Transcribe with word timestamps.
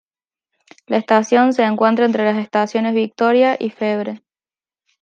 La 0.87 0.97
estación 0.97 1.53
se 1.53 1.61
encuentra 1.61 2.05
entre 2.05 2.25
las 2.25 2.35
estaciones 2.43 2.95
Victoria 2.95 3.55
y 3.59 3.69
Febre. 3.69 4.23